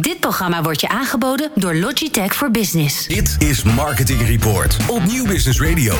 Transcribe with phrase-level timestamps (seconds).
[0.00, 3.06] Dit programma wordt je aangeboden door Logitech voor Business.
[3.06, 5.94] Dit is Marketing Report op Nieuw Business Radio.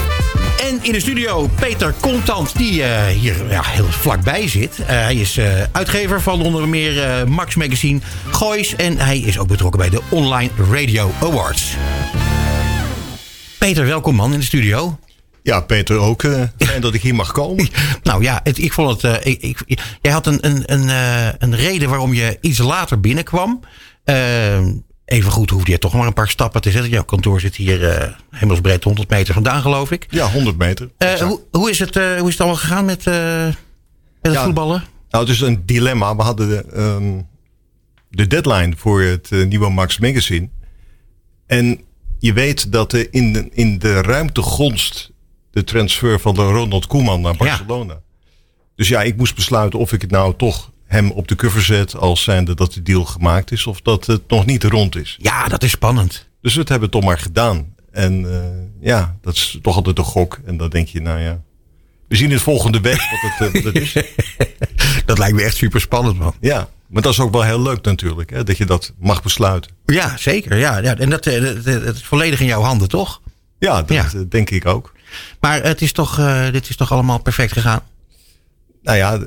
[0.61, 4.79] En in de studio Peter Contant, die uh, hier ja, heel vlakbij zit.
[4.79, 8.77] Uh, hij is uh, uitgever van onder meer Max Magazine, Goois...
[8.77, 11.75] en hij is ook betrokken bij de Online Radio Awards.
[13.59, 14.99] Peter, welkom man in de studio.
[15.47, 16.23] Ja, Peter ook.
[16.23, 17.69] Uh, fijn dat ik hier mag komen.
[18.03, 19.27] nou ja, het, ik vond het.
[19.27, 23.01] Uh, ik, ik, jij had een, een, een, uh, een reden waarom je iets later
[23.01, 23.61] binnenkwam.
[25.05, 26.91] Even goed hoefde je toch maar een paar stappen te zetten.
[26.91, 30.07] Jouw kantoor zit hier hemelsbreed 100 meter vandaan, geloof ik.
[30.11, 30.91] Ja, 100 meter.
[30.99, 33.57] Hoe, hoe, is het, hoe is het allemaal gegaan met, met
[34.23, 34.85] het ja, voetballen?
[35.11, 36.17] Nou, het is een dilemma.
[36.17, 37.27] We hadden de, um,
[38.11, 40.49] de deadline voor het nieuwe Max Magazine.
[41.47, 41.81] En
[42.19, 45.11] je weet dat in de, in de ruimte gonst
[45.51, 47.93] de transfer van de Ronald Koeman naar Barcelona.
[47.93, 48.01] Ja.
[48.75, 51.97] Dus ja, ik moest besluiten of ik het nou toch hem op de cover zet
[51.97, 55.17] als zijnde dat de deal gemaakt is of dat het nog niet rond is.
[55.21, 56.29] Ja, dat is spannend.
[56.41, 57.75] Dus we hebben het toch maar gedaan.
[57.93, 58.39] En uh,
[58.81, 60.41] ja, dat is toch altijd een gok.
[60.45, 61.41] En dan denk je, nou ja,
[62.09, 63.93] we zien het volgende week wat het, wat het is.
[65.07, 66.35] dat lijkt me echt super spannend, man.
[66.41, 69.71] Ja, maar dat is ook wel heel leuk natuurlijk, hè, dat je dat mag besluiten.
[69.87, 70.57] Ja, zeker.
[70.57, 70.97] Ja, ja.
[70.97, 73.21] En dat, dat, dat, dat is volledig in jouw handen, toch?
[73.59, 74.25] Ja, dat ja.
[74.29, 74.93] denk ik ook.
[75.41, 77.81] Maar het is toch, uh, dit is toch allemaal perfect gegaan?
[78.87, 79.19] Nou ja,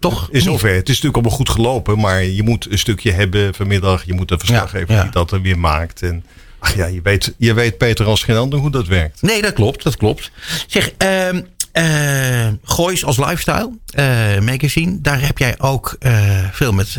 [0.00, 0.28] toch?
[0.30, 0.68] In zover.
[0.68, 4.04] Het is natuurlijk allemaal goed gelopen, maar je moet een stukje hebben vanmiddag.
[4.04, 5.02] Je moet een verslaggever ja, ja.
[5.02, 6.02] die dat er weer maakt.
[6.02, 6.24] En
[6.58, 9.22] ach ja, je weet, je weet Peter als geen ander hoe dat werkt.
[9.22, 10.30] Nee, dat klopt, dat klopt.
[10.66, 11.28] Zeg, uh,
[11.72, 16.96] uh, Goois als lifestyle uh, magazine, daar heb jij ook uh, veel met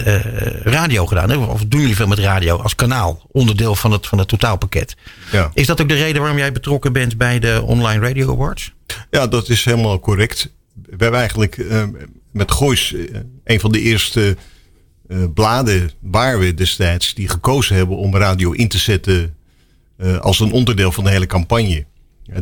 [0.64, 1.30] radio gedaan.
[1.30, 1.38] Hè?
[1.38, 4.96] Of doen jullie veel met radio als kanaal, onderdeel van het, van het totaalpakket?
[5.32, 5.52] Ja.
[5.54, 8.74] Is dat ook de reden waarom jij betrokken bent bij de Online Radio Awards?
[9.12, 10.56] Ja, dat is helemaal correct.
[10.88, 11.66] We hebben eigenlijk
[12.32, 12.96] met Goois
[13.44, 14.38] een van de eerste
[15.34, 19.36] bladen waar we destijds die gekozen hebben om radio in te zetten
[20.20, 21.86] als een onderdeel van de hele campagne.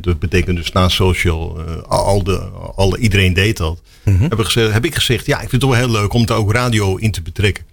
[0.02, 2.38] Dat betekent dus na social, al de,
[2.76, 3.82] al, iedereen deed dat.
[4.04, 4.30] Mm -hmm.
[4.30, 6.34] heb, ik gezegd, heb ik gezegd, ja, ik vind het wel heel leuk om er
[6.34, 7.64] ook radio in te betrekken.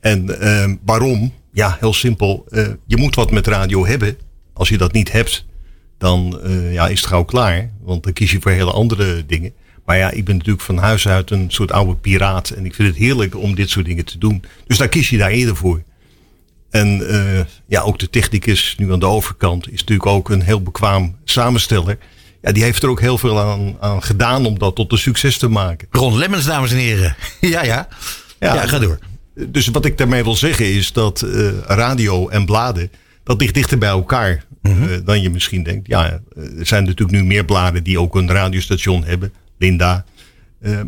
[0.00, 1.32] En uh, waarom?
[1.52, 2.46] Ja, heel simpel.
[2.50, 4.18] Uh, je moet wat met radio hebben.
[4.52, 5.46] Als je dat niet hebt,
[5.98, 7.70] dan ja, is het gauw klaar.
[7.82, 9.52] Want dan kies je voor hele andere dingen.
[9.84, 12.50] Maar ja, ik ben natuurlijk van huis uit een soort oude piraat.
[12.50, 14.44] En ik vind het heerlijk om dit soort dingen te doen.
[14.66, 15.82] Dus daar kies je daar eerder voor.
[16.70, 20.62] En uh, ja, ook de technicus nu aan de overkant is natuurlijk ook een heel
[20.62, 21.98] bekwaam samensteller.
[22.42, 25.38] Ja, die heeft er ook heel veel aan, aan gedaan om dat tot een succes
[25.38, 25.88] te maken.
[25.90, 27.16] Ron Lemmens, dames en heren.
[27.40, 27.88] ja, ja,
[28.38, 28.54] ja.
[28.54, 28.98] Ja, ga door.
[29.34, 32.90] Dus wat ik daarmee wil zeggen is dat uh, radio en bladen,
[33.24, 34.88] dat ligt dichter bij elkaar mm -hmm.
[34.88, 35.86] uh, dan je misschien denkt.
[35.86, 39.32] Ja, er zijn natuurlijk nu meer bladen die ook een radiostation hebben.
[39.60, 40.04] Linda.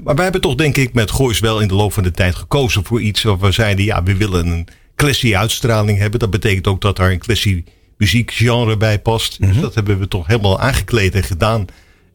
[0.04, 2.34] maar wij hebben toch denk ik met Goois wel in de loop van de tijd
[2.34, 6.20] gekozen voor iets waar we zeiden, ja, we willen een classy uitstraling hebben.
[6.20, 7.64] Dat betekent ook dat daar een classy
[7.96, 9.40] muziekgenre bij past.
[9.40, 9.60] Dus mhm.
[9.60, 11.64] dat hebben we toch helemaal aangekleed en gedaan.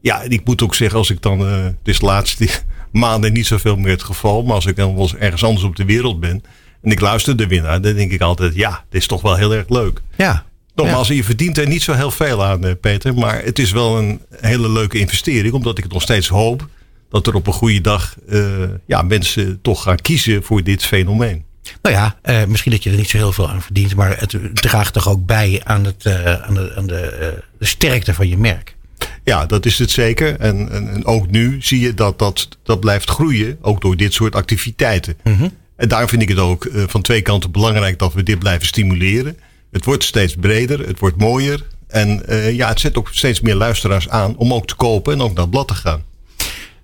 [0.00, 2.48] Ja, ik moet ook zeggen, als ik dan, uh, het is de laatste
[2.92, 5.84] maanden niet zoveel meer het geval, maar als ik dan wel ergens anders op de
[5.84, 6.42] wereld ben
[6.82, 9.54] en ik luister de winnaar, dan denk ik altijd, ja, dit is toch wel heel
[9.54, 10.00] erg leuk.
[10.16, 10.44] Ja.
[10.82, 11.14] Nogmaals, ja.
[11.14, 14.20] je verdient er niet zo heel veel aan, eh, Peter, maar het is wel een
[14.40, 16.68] hele leuke investering, omdat ik nog steeds hoop
[17.10, 18.42] dat er op een goede dag uh,
[18.86, 21.44] ja, mensen toch gaan kiezen voor dit fenomeen.
[21.82, 24.38] Nou ja, uh, misschien dat je er niet zo heel veel aan verdient, maar het
[24.52, 28.38] draagt toch ook bij aan, het, uh, aan, de, aan de, de, sterkte van je
[28.38, 28.76] merk.
[29.24, 30.36] Ja, dat is het zeker.
[30.40, 34.14] En, en, en, ook nu zie je dat, dat dat blijft groeien, ook door dit
[34.14, 35.16] soort activiteiten.
[35.24, 35.50] Mm -hmm.
[35.76, 39.36] En daar vind ik het ook van twee kanten belangrijk dat we dit blijven stimuleren.
[39.70, 41.66] Het wordt steeds breder, het wordt mooier.
[41.88, 42.22] En
[42.54, 45.42] ja, het zet ook steeds meer luisteraars aan om ook te kopen en ook naar
[45.42, 46.02] het blad te gaan.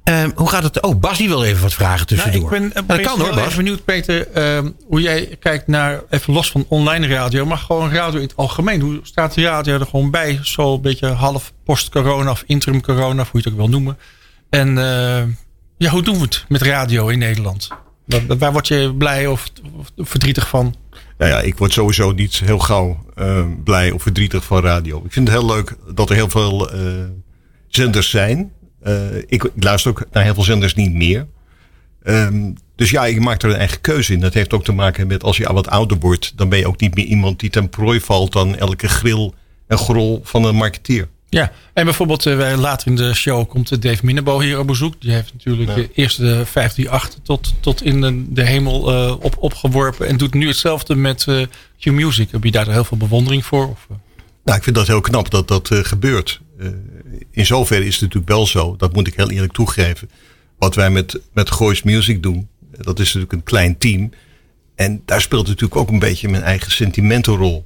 [0.04, 0.82] Um, hoe gaat het?
[0.82, 2.50] Oh, Bas die wil even wat vragen tussendoor.
[2.50, 3.54] Nou, ik ben dat kan hoor, Bas.
[3.54, 8.20] benieuwd, Peter, um, hoe jij kijkt naar, even los van online radio, maar gewoon radio
[8.20, 8.80] in het algemeen.
[8.80, 10.38] Hoe staat de radio er gewoon bij?
[10.42, 13.98] Zo een beetje half post-corona of interim-corona, of hoe je het ook wil noemen.
[14.50, 15.22] En uh,
[15.76, 17.68] ja, hoe doen we het met radio in Nederland?
[18.38, 19.44] Waar, word je blij of,
[19.96, 20.74] verdrietig van?
[21.18, 25.02] Nou ja, ik word sowieso niet heel gauw uh, blij of verdrietig van radio.
[25.04, 27.04] Ik vind het heel leuk dat er heel veel uh,
[27.68, 28.52] zenders zijn.
[28.86, 31.26] Uh, ik, luister ook naar heel veel zenders niet meer.
[32.02, 34.20] Um, dus ja, je maakt er een eigen keuze in.
[34.20, 36.80] Dat heeft ook te maken met als je wat ouder wordt, dan ben je ook
[36.80, 39.32] niet meer iemand die ten prooi valt aan elke grill
[39.66, 41.08] en grol van een marketeer.
[41.34, 45.00] Ja, en bijvoorbeeld uh, later in de show komt Dave Minnebo hier op bezoek.
[45.00, 46.06] Die heeft natuurlijk ja.
[46.16, 50.06] de 538 tot, tot in de, de hemel uh, op, opgeworpen.
[50.06, 51.46] En doet nu hetzelfde met uh,
[51.80, 52.30] Q-Music.
[52.30, 53.68] Heb je daar heel veel bewondering voor?
[53.68, 53.86] Of?
[54.44, 56.40] Nou, ik vind dat heel knap dat dat gebeurt.
[57.30, 60.10] in zoverre is het natuurlijk wel zo, dat moet ik heel eerlijk toegeven.
[60.58, 64.10] Wat wij met, met Goois Music doen, dat is natuurlijk een klein team.
[64.74, 67.64] En daar speelt natuurlijk ook een beetje mijn eigen sentimentenrol.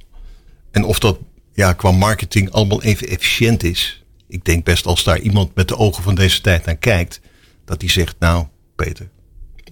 [0.71, 1.19] En of dat
[1.53, 4.03] ja, qua marketing allemaal even efficiënt is.
[4.27, 7.21] Ik denk best als daar iemand met de ogen van deze tijd naar kijkt,
[7.65, 9.09] dat die zegt, nou Peter,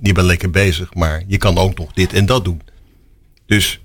[0.02, 2.62] je bent lekker bezig, maar je kan ook nog dit en dat doen.
[3.46, 3.80] Dus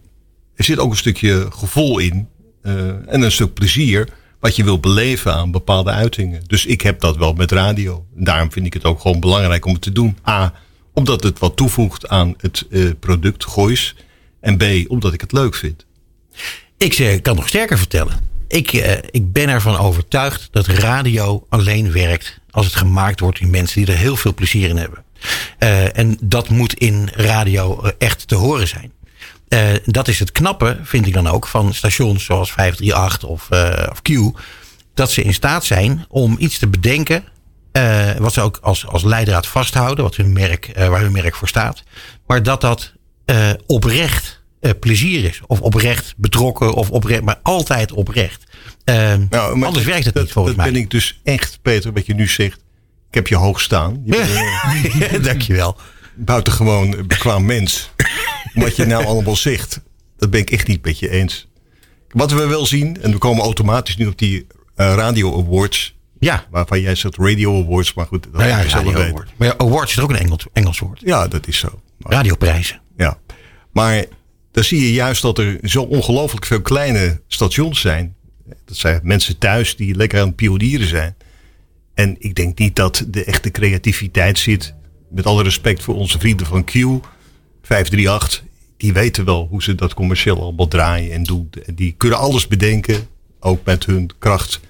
[0.54, 2.28] er zit ook een stukje gevoel in
[2.62, 4.08] uh, en een stuk plezier
[4.40, 6.42] wat je wil beleven aan bepaalde uitingen.
[6.46, 8.06] Dus ik heb dat wel met radio.
[8.14, 10.18] Daarom vind ik het ook gewoon belangrijk om het te doen.
[10.28, 10.54] A,
[10.92, 13.96] omdat het wat toevoegt aan het uh, product Goois.
[14.40, 15.86] En B, omdat ik het leuk vind.
[16.82, 18.31] Ik kan nog sterker vertellen.
[18.49, 23.50] Ik, uh, ik ben ervan overtuigd dat radio alleen werkt als het gemaakt wordt in
[23.50, 25.05] mensen die er heel veel plezier in hebben.
[25.94, 28.93] en dat moet in radio echt te horen zijn.
[29.84, 34.02] Dat is het knappe, vind ik dan ook, van stations zoals 538 of, uh, of
[34.02, 34.38] Q.
[34.94, 37.25] Dat ze in staat zijn om iets te bedenken.
[38.19, 41.82] Wat ze ook als, als leidraad vasthouden, wat hun merk, waar hun merk voor staat.
[42.26, 42.93] Maar dat dat
[43.67, 44.41] oprecht
[44.81, 45.41] plezier is.
[45.47, 48.44] Of oprecht betrokken, of oprecht, maar altijd oprecht.
[48.85, 50.73] Nou, maar anders werkt het dat, niet volgens dat mij.
[50.73, 52.61] ben ik dus echt, Peter, wat je nu zegt.
[53.09, 54.03] Ik heb je hoog staan.
[54.05, 55.76] Je bent, Dankjewel.
[56.14, 57.91] Buitengewoon bekwaam mens
[58.55, 59.81] wat je nou allemaal zegt.
[60.17, 61.49] Dat ben ik echt niet met je eens.
[62.09, 64.47] Wat we wel zien, en we komen automatisch nu op die uh,
[64.94, 65.94] Radio Awards.
[66.19, 66.47] Ja.
[66.50, 68.23] Waarvan jij zegt Radio Awards, maar goed.
[68.23, 69.31] Dat nou ja, Radio Award.
[69.37, 71.00] Maar ja, awards is ook een Engels, Engels woord.
[71.05, 71.81] Ja, dat is zo.
[71.99, 72.81] Maar, Radioprijzen.
[72.97, 73.19] Ja.
[73.73, 74.05] Maar
[74.52, 78.14] dan zie je juist dat er zo ongelooflijk veel kleine stations zijn.
[78.64, 81.16] Dat zijn mensen thuis die lekker aan het pionieren zijn.
[81.94, 84.75] En ik denk niet dat de echte creativiteit zit.
[85.10, 86.72] Met alle respect voor onze vrienden van Q
[87.62, 88.43] 538,
[88.76, 91.50] die weten wel hoe ze dat commercieel allemaal draaien en doen.
[91.75, 93.06] Die kunnen alles bedenken,
[93.40, 94.60] ook met hun kracht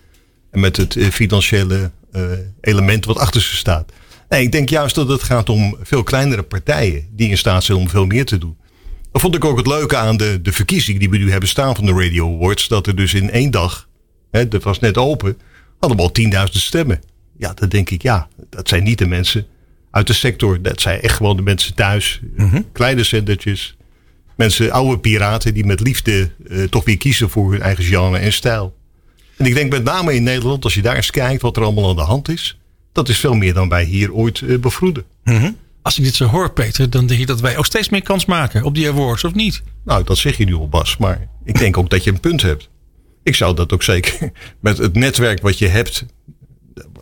[0.51, 2.23] en met het eh, financiële uh,
[2.61, 3.93] element wat achter ze staat.
[4.29, 7.79] Nee, ik denk juist dat het gaat om veel kleinere partijen die in staat zijn
[7.79, 8.57] om veel meer te doen.
[9.13, 11.75] Dat vond ik ook het leuke aan de, de verkiezing die we nu hebben staan
[11.75, 12.69] van de Radio Awards.
[12.69, 13.89] Dat er dus in één dag,
[14.31, 15.39] hè, dat was net open,
[15.79, 17.01] hadden we al 10.000 stemmen.
[17.39, 19.47] Ja, dan denk ik, ja, dat zijn niet de mensen
[19.91, 20.63] uit de sector.
[20.63, 22.21] Dat zijn echt gewoon de mensen thuis.
[22.37, 22.63] Mhm.
[22.73, 23.77] Kleine zendertjes.
[24.37, 28.33] Mensen, oude piraten die met liefde uh, toch weer kiezen voor hun eigen genre en
[28.33, 28.77] stijl.
[29.37, 31.89] En ik denk met name in Nederland, als je daar eens kijkt wat er allemaal
[31.89, 32.59] aan de hand is.
[32.93, 35.05] Dat is veel meer dan wij hier ooit uh, bevroeden.
[35.25, 35.51] Mhm.
[35.83, 38.25] Als ik dit zo hoor, Peter, dan denk je dat wij ook steeds meer kans
[38.25, 39.63] maken op die awards, of niet?
[39.85, 40.97] Nou, dat zeg je nu al, Bas.
[40.97, 42.69] Maar ik denk ook dat je een punt hebt.
[43.23, 44.31] Ik zou dat ook zeker
[44.61, 46.05] met het netwerk wat je hebt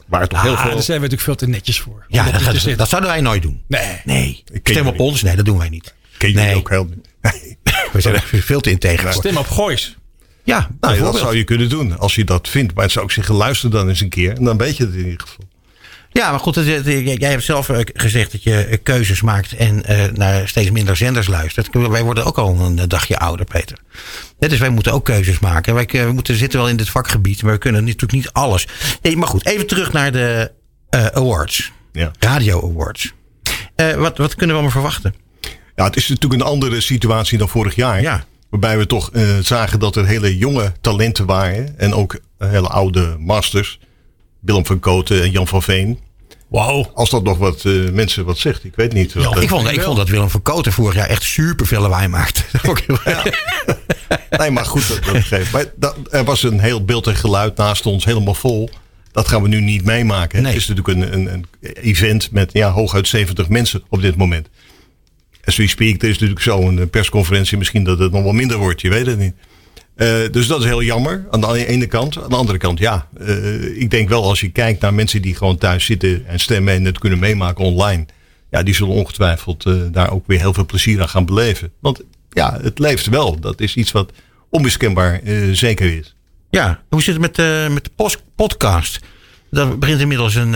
[0.06, 0.70] waar toch ah, heel veel...
[0.70, 2.04] Daar zijn we natuurlijk veel te netjes voor.
[2.08, 3.62] Ja, dat, op te dat, zouden wij nooit doen.
[3.68, 4.00] Nee.
[4.04, 4.44] Nee.
[4.62, 5.02] Stem op niet.
[5.02, 5.22] ons?
[5.22, 5.94] Nee, dat doen wij niet.
[6.18, 6.54] Ken je Nee.
[6.56, 6.70] ook.
[7.20, 7.58] Nee.
[7.92, 9.12] We zijn er veel te integer.
[9.12, 9.96] Stem op Goois.
[10.44, 12.74] Ja, Nou, dat zou je kunnen doen als je dat vindt.
[12.74, 14.36] Maar het zou ik zeggen, luister dan eens een keer.
[14.36, 15.48] En dan weet je het in ieder geval.
[16.12, 16.54] Ja, maar goed,
[16.84, 20.96] jij hebt zelf eh, gezegd dat je eh, keuzes maakt en eh, naar steeds minder
[20.96, 21.68] zenders luistert.
[21.72, 23.78] Wij worden ook al een dagje ouder, Peter.
[24.38, 25.74] Dus wij moeten ook keuzes maken.
[25.74, 28.66] Wij we moeten zitten wel in dit vakgebied, maar we kunnen natuurlijk niet alles.
[29.02, 30.52] Nee, maar goed, even terug naar de
[30.90, 31.72] awards.
[31.92, 32.10] Ja.
[32.18, 33.12] Radio Awards.
[33.76, 35.14] Wat, wat kunnen we allemaal verwachten?
[35.76, 38.00] Ja, het is natuurlijk een andere situatie dan vorig jaar.
[38.00, 38.24] Ja.
[38.50, 39.10] Waarbij we toch
[39.42, 41.78] zagen dat er hele jonge talenten waren.
[41.78, 43.78] En ook hele oude masters.
[44.40, 45.98] Willem van Koten en Jan van Veen.
[46.48, 46.90] Wauw.
[46.94, 48.64] Als dat nog wat eh, mensen wat zegt.
[48.64, 49.14] Ik weet niet.
[49.14, 52.42] Ik, vond, ik vond dat Willem van Koten vorig jaar echt super veel lawaai maakte.
[54.38, 55.52] Nee, maar goed, dat, dat geeft.
[55.52, 58.70] Maar dat, er was een heel beeld en geluid naast ons helemaal vol.
[59.12, 60.42] Dat gaan we nu niet meemaken.
[60.42, 60.52] Nee.
[60.52, 64.48] Het is natuurlijk een, een, een event met ja, hooguit 70 mensen op dit moment.
[65.44, 67.58] As we speak, er is natuurlijk zo'n persconferentie.
[67.58, 69.34] Misschien dat het nog wel minder wordt, je weet het niet.
[70.00, 72.22] Eh, dus dat is heel jammer aan de ene kant.
[72.22, 73.08] Aan de andere kant, ja.
[73.18, 76.74] eh, ik denk wel als je kijkt naar mensen die gewoon thuis zitten en stemmen
[76.74, 78.06] en het kunnen meemaken online.
[78.50, 81.72] Ja, die zullen ongetwijfeld eh, daar ook weer heel veel plezier aan gaan beleven.
[81.80, 83.40] Want ja, het leeft wel.
[83.40, 84.12] Dat is iets wat
[84.50, 85.20] onmiskenbaar
[85.52, 86.14] zeker is.
[86.50, 89.00] Ja, hoe zit het met, de met de podcast?
[89.50, 90.52] Dat begint inmiddels een,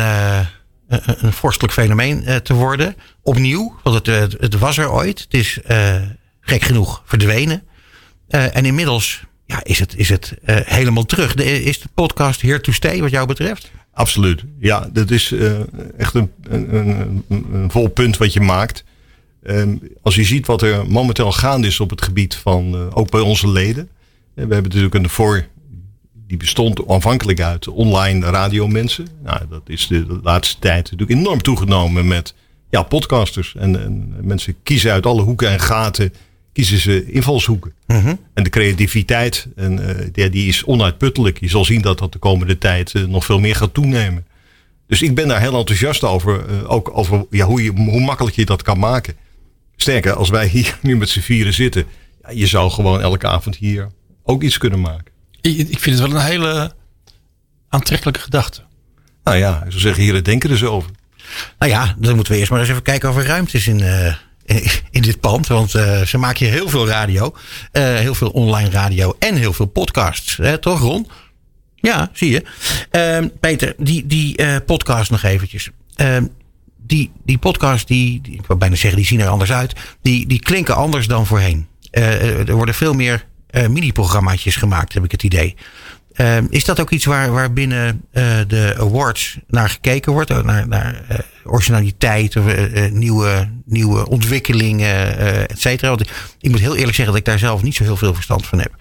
[0.88, 2.96] een, vorstelijk fenomeen te worden.
[3.22, 5.20] Opnieuw, want het, het, was er ooit.
[5.20, 5.58] Het is
[6.40, 7.62] gek genoeg verdwenen.
[8.28, 11.34] En inmiddels ja, is het, is het eh, helemaal terug.
[11.34, 13.70] Is de podcast here to stay wat jou betreft?
[13.92, 14.44] Absoluut.
[14.58, 15.52] Ja, dat is eh,
[15.98, 18.84] echt een, een, een, een vol punt wat je maakt.
[19.42, 23.10] Ehm, als je ziet wat er momenteel gaande is op het gebied van, eh, ook
[23.10, 23.88] bij onze leden.
[24.34, 25.46] We hebben natuurlijk een voor,
[26.26, 29.08] die bestond aanvankelijk uit online radiomensen.
[29.22, 32.34] Nou, dat is de laatste tijd natuurlijk enorm toegenomen met
[32.70, 33.54] ja, podcasters.
[33.54, 36.12] En, en mensen kiezen uit alle hoeken en gaten,
[36.54, 37.72] kiezen ze invalshoeken.
[38.34, 41.40] En de creativiteit, en, eh, ja, die is onuitputtelijk.
[41.40, 44.26] Je zal zien dat dat de komende tijd eh, nog veel meer gaat toenemen.
[44.86, 46.48] Dus ik ben daar heel enthousiast over.
[46.48, 49.14] eh, ook over ja, hoe, je, hoe makkelijk je dat kan maken.
[49.76, 51.84] Sterker, als wij hier nu met z'n vieren zitten,
[52.22, 53.90] ja, je zou gewoon elke avond hier
[54.22, 55.12] ook iets kunnen maken.
[55.40, 56.74] Ik, ik vind het wel een hele
[57.68, 58.60] aantrekkelijke gedachte.
[59.24, 60.90] Nou ja, ik zou zeggen, hier denken er zo over.
[61.58, 63.80] Nou ja, dan moeten we eerst maar eens even kijken of er ruimte is in,
[63.80, 64.14] eh,
[64.90, 65.46] in, dit pand.
[65.46, 67.34] Want eh, ze maken hier heel veel radio.
[67.72, 70.36] eh, heel veel online radio en heel veel podcasts.
[70.36, 71.08] Hè, toch Ron?
[71.74, 72.44] Ja, zie je.
[72.90, 75.70] Ehm, Peter, die, die eh, podcast nog eventjes.
[75.94, 76.26] Ehm,
[76.76, 79.72] die, die podcast, die, die, ik wil bijna zeggen, die zien er anders uit.
[80.02, 81.66] Die, die klinken anders dan voorheen.
[81.90, 83.26] Er worden veel meer
[83.68, 85.54] mini-programmaatjes gemaakt, heb ik het idee.
[86.12, 88.04] Ehm, is dat ook iets waar, waar binnen
[88.46, 90.42] de awards naar gekeken wordt?
[90.44, 91.04] Naar, naar
[91.44, 95.88] originaliteit eh, eh, nieuwe, nieuwe ontwikkelingen, eh et cetera?
[95.88, 96.00] Want
[96.40, 98.58] ik, moet heel eerlijk zeggen dat ik daar zelf niet zo heel veel verstand van
[98.58, 98.72] heb.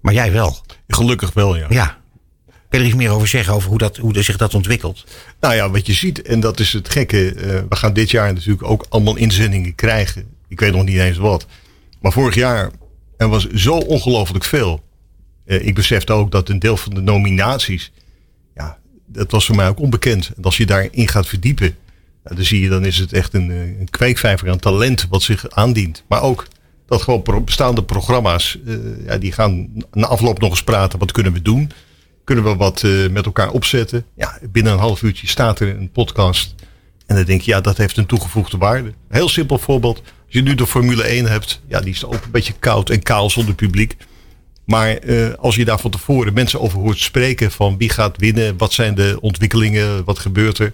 [0.00, 0.64] Maar jij wel.
[0.88, 1.66] Gelukkig wel, ja.
[1.70, 2.00] Ja.
[2.46, 5.04] Kun je er iets meer over zeggen, over hoe, dat, hoe zich dat ontwikkelt?
[5.40, 7.32] Nou ja, wat je ziet, en dat is het gekke.
[7.68, 10.26] we gaan dit jaar natuurlijk ook allemaal inzendingen krijgen.
[10.48, 11.46] Ik weet nog niet eens wat.
[12.00, 12.70] Maar vorig jaar,
[13.16, 14.84] er was zo ongelooflijk veel.
[15.44, 17.92] Ik besefte ook dat een deel van de nominaties,
[18.54, 20.30] ja, dat was voor mij ook onbekend.
[20.36, 21.76] En als je daarin gaat verdiepen,
[22.24, 25.22] nou, dan zie je, dan is het echt een, eh, een kweekvijver aan talent wat
[25.22, 26.04] zich aandient.
[26.08, 26.46] Maar ook
[26.86, 28.74] dat gewoon bestaande programma's, eh,
[29.06, 30.98] ja, die gaan na afloop nog eens praten.
[30.98, 31.70] Wat kunnen we doen?
[32.24, 34.04] Kunnen we wat eh, met elkaar opzetten?
[34.14, 36.54] Ja, binnen een half uurtje staat er een podcast.
[37.06, 38.92] En dan denk je, ja, dat heeft een toegevoegde waarde.
[39.08, 39.98] Heel simpel voorbeeld.
[39.98, 43.02] Als je nu de Formule 1 hebt, ja, die is ook een beetje koud en
[43.02, 43.96] kaal zonder publiek.
[44.64, 44.98] Maar
[45.36, 48.94] als je daar van tevoren mensen over hoort spreken van wie gaat winnen, wat zijn
[48.94, 50.72] de ontwikkelingen, wat gebeurt er.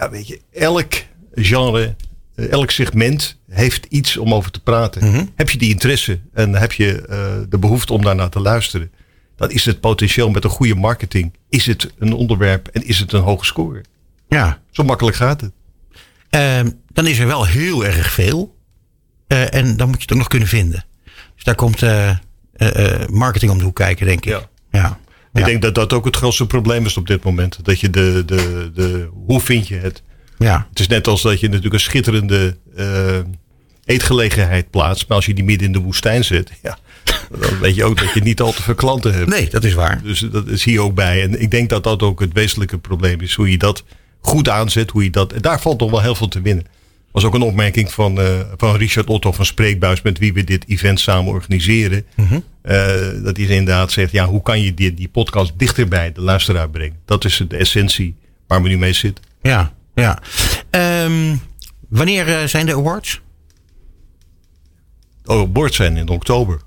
[0.00, 0.92] Ja, weet je, elk
[1.34, 1.96] genre,
[2.34, 5.30] eh, elk segment heeft iets om over te praten.
[5.34, 8.90] Heb je die interesse en heb je eh, de behoefte om daarnaar te luisteren,
[9.36, 13.12] dan is het potentieel met een goede marketing, is het een onderwerp en is het
[13.12, 13.84] een hoge score.
[14.28, 14.60] Ja.
[14.70, 15.52] Zo makkelijk gaat het.
[16.30, 18.56] Ehm, dan is er wel heel erg veel.
[19.26, 20.84] Eh, en dan moet je het ook nog kunnen vinden.
[21.34, 21.80] Dus daar komt
[23.10, 24.30] marketing om de hoek kijken, denk ik.
[24.30, 24.48] Ja.
[24.70, 24.98] ja.
[25.32, 27.58] Ik denk dat dat ook het grootste probleem is op dit moment.
[27.62, 30.02] Dat je de, de, de, hoe vind je het?
[30.38, 30.66] Ja.
[30.68, 33.18] Het is net als dat je natuurlijk een schitterende eh,
[33.84, 35.08] eetgelegenheid plaatst.
[35.08, 36.78] Maar als je die midden in de woestijn zet, ja,
[37.38, 39.28] dan weet je ook dat je niet al te veel klanten hebt.
[39.28, 40.02] Nee, dat is waar.
[40.02, 41.22] Dus dat is hier ook bij.
[41.22, 43.34] En ik denk dat dat ook het wezenlijke probleem is.
[43.34, 43.84] Hoe je dat
[44.20, 44.90] goed aanzet.
[44.90, 46.64] Hoe je dat, en daar valt toch wel heel veel te winnen.
[47.12, 50.02] Was ook een opmerking van, eh, van Richard Otto van Spreekbuis.
[50.02, 52.06] Met wie we dit event samen organiseren.
[52.62, 52.86] Eh,
[53.22, 54.12] dat hij inderdaad zegt.
[54.12, 56.96] Ja, hoe kan je die, die podcast dichter bij de luisteraar brengen?
[57.04, 59.24] Dat is de essentie waar we nu mee zitten.
[59.42, 60.18] Ja, ja.
[60.70, 61.36] Ehm,
[61.88, 63.20] wanneer eh, zijn de awards?
[65.24, 66.60] Oh, bord zijn in oktober.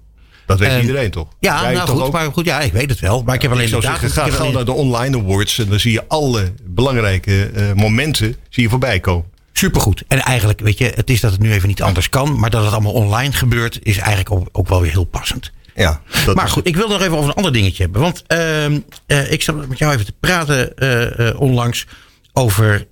[0.45, 1.27] Dat weet Ehm, iedereen toch?
[1.39, 2.11] Ja, Jij nou toch goed, ook?
[2.13, 3.23] maar goed, ja, ik weet het wel.
[3.23, 5.69] Maar ik heb alleen ik zou de zeggen, ga alleen- naar de online awards en
[5.69, 9.25] dan zie je alle belangrijke momenten zie je voorbij komen.
[9.53, 10.03] Supergoed.
[10.07, 12.39] En eigenlijk, weet je, het is dat het nu even niet anders kan.
[12.39, 15.51] Maar dat het allemaal online gebeurt, is eigenlijk ook, ook wel weer heel passend.
[15.75, 18.01] Ja, dat maar goed, ik wil nog even over een ander dingetje hebben.
[18.01, 21.87] Want ehm, eh, ik zat met jou even te praten eh, eh, onlangs
[22.33, 22.87] over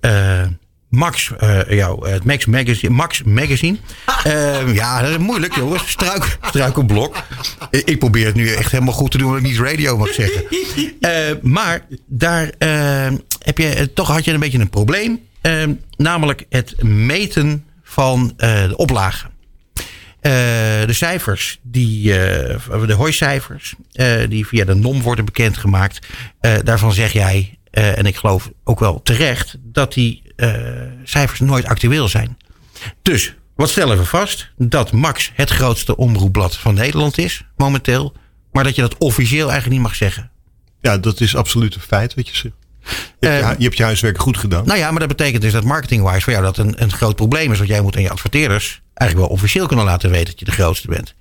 [0.88, 1.32] Max,
[1.68, 2.94] jou, het Max Magazine.
[2.94, 3.76] Max Magazine.
[4.24, 5.90] Ehm, ja, dat is moeilijk, jongens.
[5.90, 7.16] Struik, struikelblok.
[7.70, 10.12] Ik ik probeer het nu echt helemaal goed te doen, wat ik niet radio mag
[10.12, 10.44] zeggen.
[11.42, 15.20] Maar daar eh, heb je, toch had je een beetje een probleem.
[15.42, 19.30] Ehm, namelijk het meten van eh, de oplagen.
[20.20, 20.32] Eh,
[20.86, 23.74] de cijfers, die, eh, de hooicijfers,
[24.28, 26.06] die via de NOM worden bekendgemaakt.
[26.64, 30.22] daarvan zeg jij, en ik geloof ook wel terecht, dat die
[31.04, 32.36] cijfers nooit actueel zijn.
[33.02, 34.50] Dus, wat stellen we vast?
[34.56, 38.12] Dat Max het grootste omroepblad van Nederland is, momenteel.
[38.52, 40.30] Maar dat je dat officieel eigenlijk niet mag zeggen.
[40.80, 42.54] ja, dat is absoluut een feit wat je zegt.
[43.20, 44.66] Je, hebt, je, Eh, je hebt je huiswerk goed gedaan.
[44.66, 47.52] Nou ja, maar dat betekent dus dat marketing-wise voor jou dat een, een groot probleem
[47.52, 47.58] is.
[47.58, 50.50] Want jij moet aan je adverteerders eigenlijk wel officieel kunnen laten weten dat je de
[50.50, 51.14] grootste bent.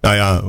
[0.00, 0.42] Nou ja,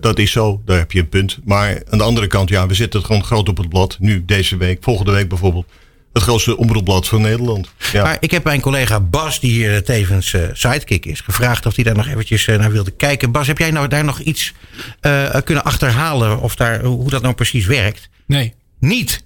[0.00, 0.62] dat is zo.
[0.64, 1.38] Daar heb je een punt.
[1.44, 3.96] Maar aan de andere kant, ja, we zetten het gewoon groot op het blad.
[4.00, 5.66] Nu, deze week, volgende week bijvoorbeeld.
[6.12, 7.68] Het grootste omroepblad van Nederland.
[7.92, 8.02] Ja.
[8.02, 11.84] Maar ik heb mijn collega Bas, die hier tevens eh, sidekick is, gevraagd of hij
[11.84, 13.30] daar nog eventjes eh, naar wilde kijken.
[13.32, 14.52] Bas, heb jij nou daar nog iets
[15.00, 18.08] eh, kunnen achterhalen of daar, hoe dat nou precies werkt?
[18.26, 18.54] Nee.
[18.80, 19.24] Niet.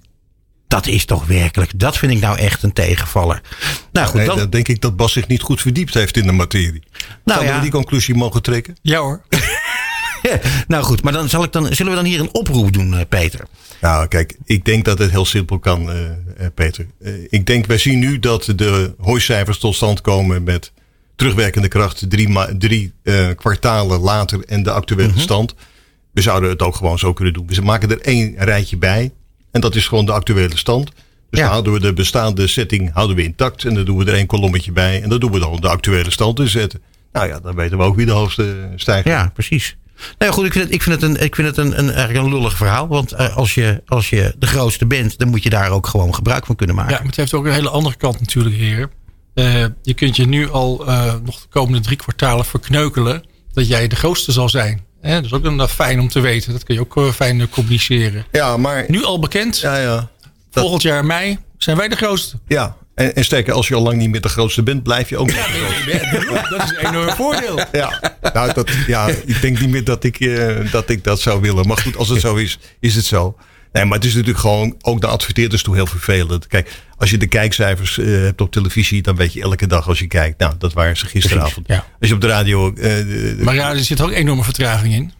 [0.71, 3.41] Dat is toch werkelijk, dat vind ik nou echt een tegenvaller.
[3.91, 6.25] Nou goed, Nee, dan, dan denk ik dat Bas zich niet goed verdiept heeft in
[6.25, 6.83] de materie.
[6.91, 8.75] nou, Zouden ja, we die conclusie mogen trekken?
[8.81, 9.21] Ja hoor.
[10.67, 13.05] nou goed, maar dan, zal ik dan zullen we dan hier een oproep doen, eh,
[13.09, 13.47] Peter?
[13.81, 16.11] Nou, kijk, ik denk dat het heel simpel kan, eh, eh,
[16.55, 16.85] Peter.
[17.01, 20.71] Eh, ik denk, wij zien nu dat de hooicijfers tot stand komen met
[21.15, 25.53] terugwerkende kracht drie, ma- drie eh, kwartalen later en de actuele stand.
[26.11, 27.47] We zouden het ook gewoon zo kunnen doen.
[27.47, 29.11] We maken er één rijtje bij
[29.51, 30.85] en dat is gewoon de actuele stand.
[30.85, 31.45] Dus Ja.
[31.45, 34.25] dan houden we de bestaande setting houden we intact en dan doen we er één
[34.25, 36.81] kolommetje bij en dan doen we dan de actuele stand inzetten.
[37.11, 39.75] Nou ja, dan weten we ook wie de hoogste stijger Ja, precies.
[39.95, 41.91] Nou ja, goed, ik vind het, ik vind het, een, ik vind het een, een,
[41.91, 42.87] eigenlijk een lullig verhaal.
[42.87, 46.15] Want eh, als, je, als je de grootste bent, dan moet je daar ook gewoon
[46.15, 46.91] gebruik van kunnen maken.
[46.91, 48.89] Ja, maar het heeft ook een hele andere kant natuurlijk, heer.
[49.33, 53.87] Eh, je kunt je nu al eh, nog de komende drie kwartalen verkneukelen dat jij
[53.87, 54.81] de grootste zal zijn.
[55.01, 56.51] Hè, dat is ook dan fijn om te weten.
[56.51, 58.25] Dat kun je ook eh, fijn eh, communiceren.
[58.31, 58.85] Ja, maar...
[58.87, 59.95] Nu al bekend, Ja, ja.
[60.51, 62.35] Dat- volgend jaar mei zijn wij de grootste.
[62.47, 65.17] Ja, en, en sterker, als je al lang niet meer de grootste bent, blijf je
[65.17, 66.55] ook niet de grootste.
[66.57, 67.59] Dat is een enorm voordeel.
[67.71, 71.41] Ja, nou, dat, ja, ik denk niet meer dat ik, eh, dat ik dat zou
[71.41, 71.67] willen.
[71.67, 73.35] Maar goed, als het zo is, is het zo.
[73.71, 76.47] Nee, maar het is natuurlijk gewoon ook de adverteerders toe heel vervelend.
[76.47, 79.99] Kijk, als je de kijkcijfers eh, hebt op televisie, dan weet je elke dag als
[79.99, 80.39] je kijkt.
[80.39, 81.67] Nou, dat waren ze gisteravond.
[81.67, 81.85] Ja.
[81.99, 82.73] Als je op de radio.
[82.73, 85.11] eh, Maar ja, er zit ook enorme vertraging in.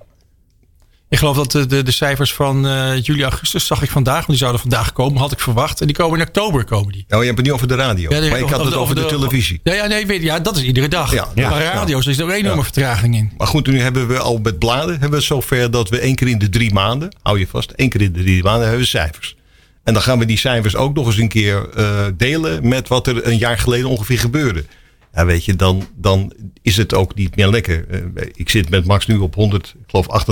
[1.12, 4.16] Ik geloof dat de, de, de cijfers van eh, juli, augustus zag ik vandaag.
[4.16, 5.82] Want die zouden vandaag komen, had ik verwacht.
[5.82, 7.06] En die komen in oktober komen die.
[7.08, 8.10] nou, je hebt het niet over de radio.
[8.10, 9.60] Ja, maar ik had het over de, televisie.
[9.64, 11.14] Ja, ja, nee, weet, ja, dat is iedere dag.
[11.14, 13.32] Ja, ja, maar radio's er zit ook enorme vertraging in.
[13.38, 16.28] Maar goed, nu hebben we al met bladen hebben we zover dat we één keer
[16.28, 18.88] in de drie maanden, hou je vast, één keer in de drie maanden hebben we
[18.88, 19.36] cijfers.
[19.84, 23.08] En dan gaan we die cijfers ook nog eens een keer eh, delen met wat
[23.08, 24.66] er een jaar geleden ongeveer gebeurde.
[25.14, 27.86] Ja, weet je, dan, dan is het ook niet meer lekker.
[27.90, 30.26] Eh, ik zit met Max nu op 100, ik geloof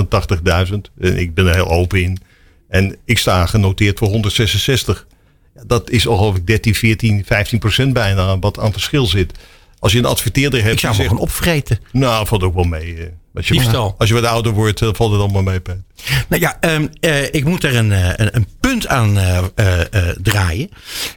[0.68, 0.74] 88.000.
[1.00, 2.18] En ik ben er heel open in.
[2.68, 5.06] En ik sta genoteerd voor 166.
[5.54, 9.32] Ja, dat is ongeveer 13, 14, 15 procent bijna wat aan verschil zit.
[9.78, 11.78] Als je een adverteerder hebt ik zou hem gewoon opvreten.
[11.92, 13.10] nou, valt ook wel mee.
[13.34, 13.94] Als je, Diefstal.
[13.98, 15.60] als je wat ouder wordt, eh, valt het allemaal mee.
[15.60, 15.82] Peter.
[16.28, 19.80] Nou ja, ehm, eh, ik moet er een, eh, een, een punt aan eh, eh,
[19.80, 20.68] eh, draaien.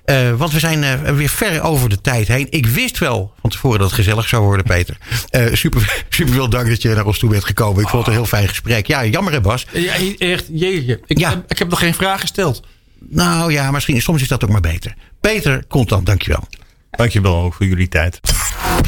[0.06, 2.48] Eh, want we zijn eh, weer ver over de tijd heen.
[2.50, 4.98] Ik wist wel van tevoren dat het gezellig zou worden, Peter.
[5.30, 7.82] Eh, super, super veel dank dat je naar ons toe bent gekomen.
[7.82, 8.88] Ik vond het een heel fijn gesprek.
[8.88, 9.66] Ja, jammer hè Bas.
[9.72, 11.00] Ja, echt, jeetje.
[11.06, 11.30] Ik, Ja.
[11.30, 12.64] heb, ik heb nog geen vraag gesteld.
[13.10, 14.94] Nou ja, misschien soms is dat ook maar beter.
[15.22, 16.48] Peter, contant, dankjewel.
[16.92, 18.20] Dankjewel ook voor jullie tijd.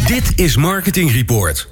[0.08, 1.68] Dit is Marketing Report.